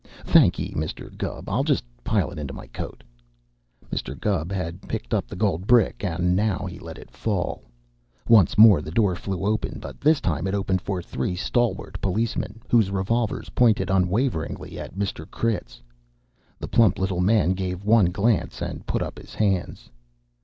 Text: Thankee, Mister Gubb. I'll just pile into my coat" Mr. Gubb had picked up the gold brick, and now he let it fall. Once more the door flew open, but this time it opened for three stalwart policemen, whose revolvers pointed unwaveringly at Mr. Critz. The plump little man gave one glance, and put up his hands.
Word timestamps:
Thankee, 0.25 0.73
Mister 0.75 1.11
Gubb. 1.11 1.47
I'll 1.47 1.63
just 1.63 1.83
pile 2.03 2.31
into 2.31 2.55
my 2.55 2.65
coat" 2.65 3.03
Mr. 3.93 4.19
Gubb 4.19 4.51
had 4.51 4.81
picked 4.87 5.13
up 5.13 5.27
the 5.27 5.35
gold 5.35 5.67
brick, 5.67 6.03
and 6.03 6.35
now 6.35 6.65
he 6.67 6.79
let 6.79 6.97
it 6.97 7.11
fall. 7.11 7.65
Once 8.27 8.57
more 8.57 8.81
the 8.81 8.89
door 8.89 9.15
flew 9.15 9.45
open, 9.45 9.77
but 9.79 10.01
this 10.01 10.19
time 10.19 10.47
it 10.47 10.55
opened 10.55 10.81
for 10.81 11.03
three 11.03 11.35
stalwart 11.35 12.01
policemen, 12.01 12.63
whose 12.67 12.89
revolvers 12.89 13.49
pointed 13.49 13.91
unwaveringly 13.91 14.79
at 14.79 14.95
Mr. 14.95 15.29
Critz. 15.29 15.83
The 16.57 16.67
plump 16.67 16.97
little 16.97 17.21
man 17.21 17.51
gave 17.53 17.85
one 17.85 18.05
glance, 18.05 18.59
and 18.59 18.87
put 18.87 19.03
up 19.03 19.19
his 19.19 19.35
hands. 19.35 19.91